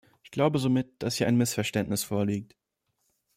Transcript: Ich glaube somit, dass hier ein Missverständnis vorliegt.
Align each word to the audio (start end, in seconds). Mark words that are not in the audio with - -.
Ich 0.23 0.31
glaube 0.31 0.57
somit, 0.57 0.89
dass 1.03 1.17
hier 1.17 1.27
ein 1.27 1.37
Missverständnis 1.37 2.03
vorliegt. 2.03 2.55